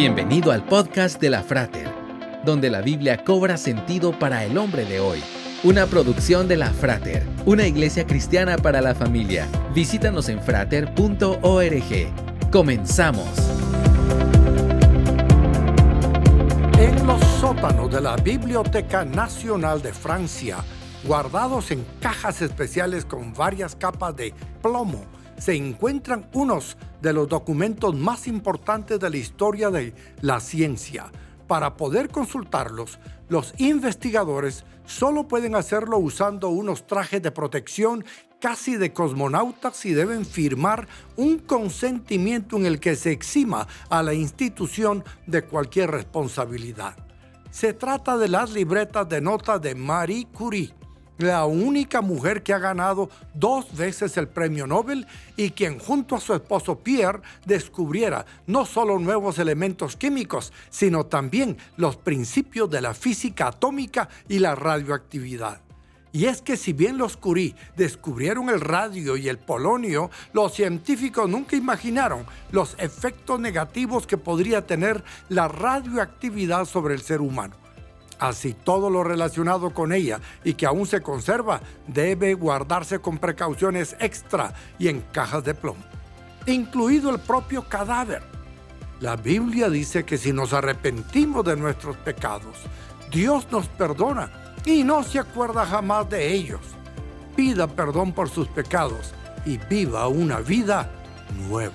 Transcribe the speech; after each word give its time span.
Bienvenido 0.00 0.52
al 0.52 0.64
podcast 0.64 1.20
de 1.20 1.28
la 1.28 1.42
Frater, 1.42 1.92
donde 2.44 2.70
la 2.70 2.82
Biblia 2.82 3.24
cobra 3.24 3.56
sentido 3.56 4.16
para 4.16 4.44
el 4.44 4.56
hombre 4.56 4.84
de 4.84 5.00
hoy. 5.00 5.20
Una 5.64 5.86
producción 5.86 6.46
de 6.46 6.56
la 6.56 6.70
Frater, 6.70 7.26
una 7.46 7.66
iglesia 7.66 8.06
cristiana 8.06 8.58
para 8.58 8.80
la 8.80 8.94
familia. 8.94 9.48
Visítanos 9.74 10.28
en 10.28 10.40
frater.org. 10.40 11.82
Comenzamos. 12.52 13.28
En 16.78 17.04
los 17.04 17.20
sótanos 17.40 17.90
de 17.90 18.00
la 18.00 18.14
Biblioteca 18.14 19.04
Nacional 19.04 19.82
de 19.82 19.92
Francia, 19.92 20.58
guardados 21.02 21.72
en 21.72 21.84
cajas 22.00 22.40
especiales 22.40 23.04
con 23.04 23.34
varias 23.34 23.74
capas 23.74 24.14
de 24.14 24.32
plomo, 24.62 25.04
se 25.38 25.54
encuentran 25.54 26.28
unos 26.32 26.76
de 27.00 27.12
los 27.12 27.28
documentos 27.28 27.94
más 27.94 28.26
importantes 28.26 29.00
de 29.00 29.10
la 29.10 29.16
historia 29.16 29.70
de 29.70 29.94
la 30.20 30.40
ciencia. 30.40 31.10
Para 31.46 31.76
poder 31.76 32.10
consultarlos, 32.10 32.98
los 33.28 33.54
investigadores 33.58 34.64
solo 34.84 35.28
pueden 35.28 35.54
hacerlo 35.54 35.98
usando 35.98 36.48
unos 36.48 36.86
trajes 36.86 37.22
de 37.22 37.30
protección 37.30 38.04
casi 38.40 38.76
de 38.76 38.92
cosmonautas 38.92 39.84
y 39.84 39.92
deben 39.92 40.24
firmar 40.24 40.86
un 41.16 41.38
consentimiento 41.38 42.56
en 42.56 42.66
el 42.66 42.80
que 42.80 42.96
se 42.96 43.10
exima 43.10 43.66
a 43.90 44.02
la 44.02 44.14
institución 44.14 45.04
de 45.26 45.42
cualquier 45.42 45.90
responsabilidad. 45.90 46.96
Se 47.50 47.72
trata 47.72 48.16
de 48.18 48.28
las 48.28 48.50
libretas 48.50 49.08
de 49.08 49.20
nota 49.20 49.58
de 49.58 49.74
Marie 49.74 50.26
Curie, 50.26 50.74
la 51.18 51.44
única 51.44 52.00
mujer 52.00 52.42
que 52.42 52.54
ha 52.54 52.58
ganado 52.58 53.10
dos 53.34 53.76
veces 53.76 54.16
el 54.16 54.28
premio 54.28 54.66
Nobel 54.66 55.06
y 55.36 55.50
quien 55.50 55.78
junto 55.78 56.16
a 56.16 56.20
su 56.20 56.32
esposo 56.34 56.78
Pierre 56.78 57.20
descubriera 57.44 58.24
no 58.46 58.64
solo 58.64 58.98
nuevos 58.98 59.38
elementos 59.38 59.96
químicos, 59.96 60.52
sino 60.70 61.06
también 61.06 61.58
los 61.76 61.96
principios 61.96 62.70
de 62.70 62.80
la 62.80 62.94
física 62.94 63.48
atómica 63.48 64.08
y 64.28 64.38
la 64.38 64.54
radioactividad. 64.54 65.60
Y 66.12 66.24
es 66.24 66.40
que 66.40 66.56
si 66.56 66.72
bien 66.72 66.96
los 66.96 67.16
Curie 67.16 67.54
descubrieron 67.76 68.48
el 68.48 68.60
radio 68.60 69.16
y 69.16 69.28
el 69.28 69.38
polonio, 69.38 70.10
los 70.32 70.54
científicos 70.54 71.28
nunca 71.28 71.54
imaginaron 71.54 72.24
los 72.50 72.76
efectos 72.78 73.38
negativos 73.38 74.06
que 74.06 74.16
podría 74.16 74.66
tener 74.66 75.04
la 75.28 75.48
radioactividad 75.48 76.64
sobre 76.64 76.94
el 76.94 77.02
ser 77.02 77.20
humano. 77.20 77.67
Así 78.18 78.52
todo 78.52 78.90
lo 78.90 79.04
relacionado 79.04 79.70
con 79.70 79.92
ella 79.92 80.20
y 80.42 80.54
que 80.54 80.66
aún 80.66 80.86
se 80.86 81.00
conserva 81.02 81.60
debe 81.86 82.34
guardarse 82.34 82.98
con 82.98 83.18
precauciones 83.18 83.96
extra 84.00 84.52
y 84.78 84.88
en 84.88 85.02
cajas 85.12 85.44
de 85.44 85.54
plomo, 85.54 85.82
incluido 86.46 87.10
el 87.10 87.20
propio 87.20 87.68
cadáver. 87.68 88.22
La 89.00 89.14
Biblia 89.14 89.70
dice 89.70 90.04
que 90.04 90.18
si 90.18 90.32
nos 90.32 90.52
arrepentimos 90.52 91.44
de 91.44 91.56
nuestros 91.56 91.96
pecados, 91.98 92.56
Dios 93.12 93.46
nos 93.52 93.68
perdona 93.68 94.30
y 94.64 94.82
no 94.82 95.04
se 95.04 95.20
acuerda 95.20 95.64
jamás 95.64 96.10
de 96.10 96.32
ellos. 96.32 96.60
Pida 97.36 97.68
perdón 97.68 98.12
por 98.12 98.28
sus 98.28 98.48
pecados 98.48 99.14
y 99.46 99.58
viva 99.58 100.08
una 100.08 100.40
vida 100.40 100.90
nueva. 101.48 101.74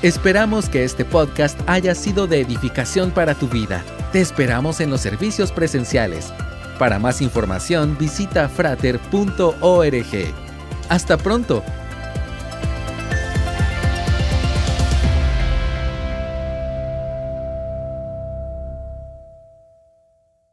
Esperamos 0.00 0.68
que 0.68 0.82
este 0.84 1.04
podcast 1.04 1.60
haya 1.68 1.94
sido 1.94 2.26
de 2.26 2.40
edificación 2.40 3.10
para 3.10 3.34
tu 3.34 3.46
vida. 3.46 3.84
Te 4.12 4.20
esperamos 4.20 4.80
en 4.80 4.90
los 4.90 5.00
servicios 5.00 5.52
presenciales. 5.52 6.30
Para 6.78 6.98
más 6.98 7.22
información 7.22 7.96
visita 7.98 8.46
frater.org. 8.46 9.54
Hasta 10.90 11.16
pronto 11.16 11.64